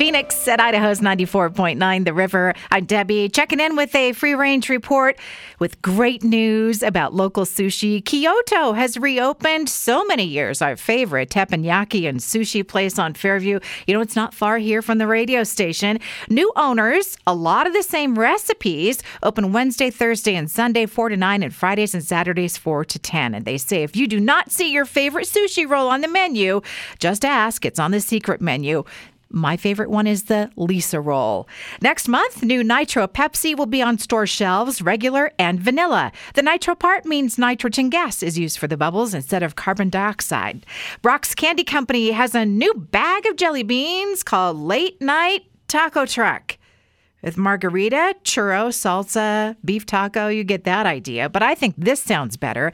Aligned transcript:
Phoenix 0.00 0.48
at 0.48 0.60
Idaho's 0.60 1.00
94.9 1.00 2.06
The 2.06 2.14
River. 2.14 2.54
I'm 2.70 2.86
Debbie, 2.86 3.28
checking 3.28 3.60
in 3.60 3.76
with 3.76 3.94
a 3.94 4.14
free 4.14 4.34
range 4.34 4.70
report 4.70 5.18
with 5.58 5.82
great 5.82 6.24
news 6.24 6.82
about 6.82 7.12
local 7.12 7.44
sushi. 7.44 8.02
Kyoto 8.02 8.72
has 8.72 8.96
reopened 8.96 9.68
so 9.68 10.02
many 10.06 10.24
years. 10.24 10.62
Our 10.62 10.78
favorite 10.78 11.28
teppanyaki 11.28 12.08
and 12.08 12.18
sushi 12.18 12.66
place 12.66 12.98
on 12.98 13.12
Fairview. 13.12 13.60
You 13.86 13.92
know, 13.92 14.00
it's 14.00 14.16
not 14.16 14.32
far 14.32 14.56
here 14.56 14.80
from 14.80 14.96
the 14.96 15.06
radio 15.06 15.44
station. 15.44 15.98
New 16.30 16.50
owners, 16.56 17.18
a 17.26 17.34
lot 17.34 17.66
of 17.66 17.74
the 17.74 17.82
same 17.82 18.18
recipes, 18.18 19.02
open 19.22 19.52
Wednesday, 19.52 19.90
Thursday, 19.90 20.34
and 20.34 20.50
Sunday, 20.50 20.86
4 20.86 21.10
to 21.10 21.16
9, 21.18 21.42
and 21.42 21.54
Fridays 21.54 21.92
and 21.92 22.02
Saturdays, 22.02 22.56
4 22.56 22.86
to 22.86 22.98
10. 22.98 23.34
And 23.34 23.44
they 23.44 23.58
say 23.58 23.82
if 23.82 23.94
you 23.94 24.06
do 24.06 24.18
not 24.18 24.50
see 24.50 24.72
your 24.72 24.86
favorite 24.86 25.26
sushi 25.26 25.68
roll 25.68 25.88
on 25.88 26.00
the 26.00 26.08
menu, 26.08 26.62
just 26.98 27.22
ask. 27.22 27.66
It's 27.66 27.78
on 27.78 27.90
the 27.90 28.00
secret 28.00 28.40
menu. 28.40 28.84
My 29.32 29.56
favorite 29.56 29.90
one 29.90 30.08
is 30.08 30.24
the 30.24 30.50
Lisa 30.56 31.00
roll. 31.00 31.48
Next 31.80 32.08
month, 32.08 32.42
new 32.42 32.64
Nitro 32.64 33.06
Pepsi 33.06 33.56
will 33.56 33.66
be 33.66 33.80
on 33.80 33.96
store 33.96 34.26
shelves, 34.26 34.82
regular 34.82 35.30
and 35.38 35.60
vanilla. 35.60 36.10
The 36.34 36.42
nitro 36.42 36.74
part 36.74 37.06
means 37.06 37.38
nitrogen 37.38 37.90
gas 37.90 38.24
is 38.24 38.36
used 38.36 38.58
for 38.58 38.66
the 38.66 38.76
bubbles 38.76 39.14
instead 39.14 39.44
of 39.44 39.54
carbon 39.54 39.88
dioxide. 39.88 40.66
Brach's 41.00 41.36
Candy 41.36 41.62
Company 41.62 42.10
has 42.10 42.34
a 42.34 42.44
new 42.44 42.74
bag 42.74 43.24
of 43.26 43.36
jelly 43.36 43.62
beans 43.62 44.24
called 44.24 44.56
Late 44.56 45.00
Night 45.00 45.42
Taco 45.68 46.06
Truck. 46.06 46.58
With 47.22 47.36
margarita, 47.36 48.16
churro, 48.24 48.70
salsa, 48.70 49.54
beef 49.64 49.86
taco, 49.86 50.28
you 50.28 50.42
get 50.42 50.64
that 50.64 50.86
idea. 50.86 51.28
But 51.28 51.42
I 51.42 51.54
think 51.54 51.74
this 51.76 52.02
sounds 52.02 52.36
better. 52.36 52.72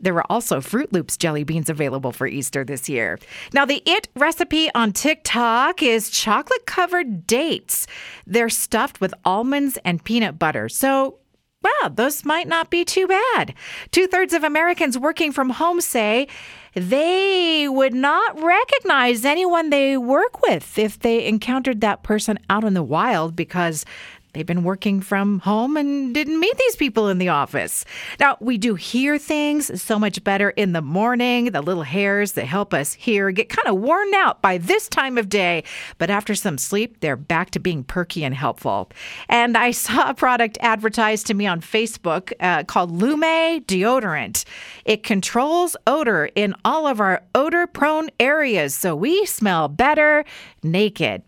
There 0.00 0.14
were 0.14 0.30
also 0.30 0.60
Froot 0.60 0.92
Loops 0.92 1.16
jelly 1.16 1.44
beans 1.44 1.68
available 1.68 2.12
for 2.12 2.26
Easter 2.26 2.64
this 2.64 2.88
year. 2.88 3.18
Now, 3.52 3.64
the 3.64 3.82
it 3.86 4.08
recipe 4.16 4.70
on 4.74 4.92
TikTok 4.92 5.82
is 5.82 6.10
chocolate 6.10 6.66
covered 6.66 7.26
dates. 7.26 7.86
They're 8.26 8.48
stuffed 8.48 9.00
with 9.00 9.14
almonds 9.24 9.78
and 9.84 10.02
peanut 10.02 10.38
butter. 10.38 10.68
So, 10.68 11.18
wow, 11.62 11.90
those 11.90 12.24
might 12.24 12.48
not 12.48 12.70
be 12.70 12.84
too 12.84 13.06
bad. 13.06 13.54
Two 13.90 14.06
thirds 14.06 14.32
of 14.32 14.44
Americans 14.44 14.98
working 14.98 15.32
from 15.32 15.50
home 15.50 15.80
say 15.80 16.28
they 16.74 17.68
would 17.68 17.94
not 17.94 18.40
recognize 18.40 19.24
anyone 19.24 19.70
they 19.70 19.96
work 19.96 20.40
with 20.42 20.78
if 20.78 20.98
they 21.00 21.26
encountered 21.26 21.80
that 21.80 22.02
person 22.02 22.38
out 22.48 22.64
in 22.64 22.74
the 22.74 22.82
wild 22.82 23.34
because 23.34 23.84
They've 24.32 24.46
been 24.46 24.62
working 24.62 25.00
from 25.00 25.40
home 25.40 25.76
and 25.76 26.14
didn't 26.14 26.38
meet 26.38 26.56
these 26.56 26.76
people 26.76 27.08
in 27.08 27.18
the 27.18 27.28
office. 27.28 27.84
Now, 28.18 28.36
we 28.40 28.58
do 28.58 28.74
hear 28.74 29.18
things 29.18 29.82
so 29.82 29.98
much 29.98 30.22
better 30.22 30.50
in 30.50 30.72
the 30.72 30.82
morning. 30.82 31.46
The 31.46 31.62
little 31.62 31.82
hairs 31.82 32.32
that 32.32 32.46
help 32.46 32.72
us 32.72 32.92
hear 32.92 33.30
get 33.30 33.48
kind 33.48 33.68
of 33.68 33.80
worn 33.80 34.14
out 34.14 34.42
by 34.42 34.58
this 34.58 34.88
time 34.88 35.18
of 35.18 35.28
day, 35.28 35.64
but 35.98 36.10
after 36.10 36.34
some 36.34 36.58
sleep, 36.58 37.00
they're 37.00 37.16
back 37.16 37.50
to 37.50 37.58
being 37.58 37.84
perky 37.84 38.24
and 38.24 38.34
helpful. 38.34 38.90
And 39.28 39.56
I 39.56 39.70
saw 39.70 40.10
a 40.10 40.14
product 40.14 40.58
advertised 40.60 41.26
to 41.26 41.34
me 41.34 41.46
on 41.46 41.60
Facebook 41.60 42.32
uh, 42.40 42.64
called 42.64 42.90
Lume 42.90 43.60
Deodorant. 43.64 44.44
It 44.84 45.02
controls 45.02 45.76
odor 45.86 46.30
in 46.34 46.54
all 46.64 46.86
of 46.86 47.00
our 47.00 47.22
odor 47.34 47.66
prone 47.66 48.10
areas 48.18 48.74
so 48.74 48.94
we 48.94 49.26
smell 49.26 49.68
better 49.68 50.24
naked. 50.62 51.22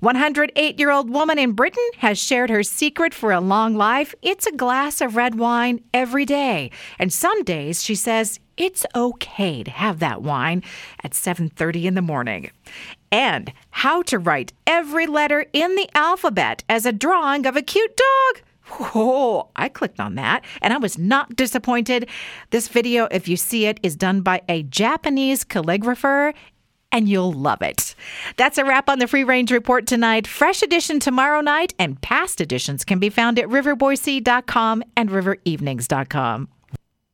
108 0.00 0.78
year 0.78 0.90
old 0.90 1.10
woman 1.10 1.38
in 1.38 1.52
Britain 1.52 1.88
has 1.98 2.18
shared 2.18 2.50
her 2.50 2.62
secret 2.62 3.14
for 3.14 3.32
a 3.32 3.40
long 3.40 3.74
life. 3.74 4.14
It's 4.22 4.46
a 4.46 4.52
glass 4.52 5.00
of 5.00 5.16
red 5.16 5.36
wine 5.36 5.80
every 5.92 6.24
day. 6.24 6.70
And 6.98 7.12
some 7.12 7.42
days 7.44 7.82
she 7.82 7.94
says 7.94 8.40
it's 8.56 8.86
okay 8.94 9.62
to 9.64 9.70
have 9.70 9.98
that 9.98 10.22
wine 10.22 10.62
at 11.02 11.12
7:30 11.12 11.86
in 11.86 11.94
the 11.94 12.02
morning. 12.02 12.50
And 13.10 13.52
how 13.70 14.02
to 14.02 14.18
write 14.18 14.52
every 14.66 15.06
letter 15.06 15.46
in 15.52 15.74
the 15.76 15.88
alphabet 15.94 16.64
as 16.68 16.86
a 16.86 16.92
drawing 16.92 17.46
of 17.46 17.56
a 17.56 17.62
cute 17.62 17.96
dog. 17.96 18.42
Oh, 18.94 19.48
I 19.56 19.68
clicked 19.68 20.00
on 20.00 20.14
that 20.14 20.44
and 20.62 20.72
I 20.72 20.78
was 20.78 20.96
not 20.98 21.36
disappointed. 21.36 22.08
This 22.50 22.68
video, 22.68 23.08
if 23.10 23.28
you 23.28 23.36
see 23.36 23.66
it, 23.66 23.78
is 23.82 23.94
done 23.94 24.22
by 24.22 24.40
a 24.48 24.62
Japanese 24.62 25.44
calligrapher 25.44 26.32
and 26.94 27.08
you'll 27.08 27.32
love 27.32 27.60
it. 27.60 27.96
That's 28.36 28.56
a 28.56 28.64
wrap 28.64 28.88
on 28.88 29.00
the 29.00 29.08
Free 29.08 29.24
Range 29.24 29.50
Report 29.50 29.84
tonight. 29.86 30.28
Fresh 30.28 30.62
edition 30.62 31.00
tomorrow 31.00 31.40
night, 31.40 31.74
and 31.76 32.00
past 32.00 32.40
editions 32.40 32.84
can 32.84 33.00
be 33.00 33.10
found 33.10 33.38
at 33.38 33.48
riverboise.com 33.48 34.84
and 34.96 35.10
riverevenings.com. 35.10 36.48